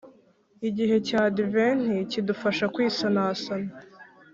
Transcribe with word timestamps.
igihe 0.69 0.95
cya 1.07 1.19
adventi 1.29 1.93
kidufasha 2.11 2.65
kwisanasana 2.73 3.71